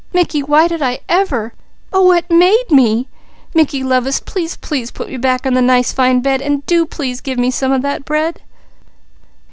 [0.13, 1.53] Mickey, why did I ever?
[1.93, 3.07] Oh what made me?
[3.53, 7.21] Mickey lovest, please, please put me back on the nice fine bed, an' do please
[7.21, 8.41] give me some of that bread."